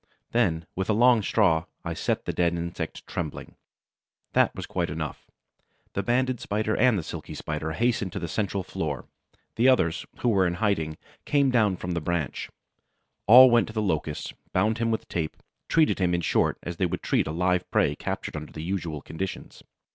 Then, 0.31 0.65
with 0.75 0.89
a 0.89 0.93
long 0.93 1.21
straw, 1.21 1.65
I 1.85 1.93
set 1.93 2.25
the 2.25 2.33
dead 2.33 2.55
insect 2.55 3.05
trembling. 3.05 3.53
That 4.33 4.55
was 4.55 4.65
quite 4.65 4.89
enough. 4.89 5.27
The 5.93 6.01
Banded 6.01 6.39
Spider 6.39 6.75
and 6.75 6.97
the 6.97 7.03
Silky 7.03 7.35
Spider 7.35 7.73
hastened 7.73 8.11
to 8.13 8.17
the 8.17 8.27
central 8.27 8.63
floor, 8.63 9.05
the 9.57 9.67
others, 9.69 10.07
who 10.21 10.29
were 10.29 10.47
in 10.47 10.55
hiding, 10.55 10.97
came 11.25 11.51
down 11.51 11.77
from 11.77 11.91
the 11.91 12.01
branch; 12.01 12.49
all 13.27 13.51
went 13.51 13.67
to 13.67 13.73
the 13.73 13.79
Locust, 13.83 14.33
bound 14.53 14.79
him 14.79 14.89
with 14.89 15.07
tape, 15.07 15.37
treated 15.67 15.99
him, 15.99 16.15
in 16.15 16.21
short, 16.21 16.57
as 16.63 16.77
they 16.77 16.87
would 16.87 17.03
treat 17.03 17.27
a 17.27 17.31
live 17.31 17.69
prey 17.69 17.95
captured 17.95 18.35
under 18.35 18.51
the 18.51 18.63
usual 18.63 19.03
conditions. 19.03 19.61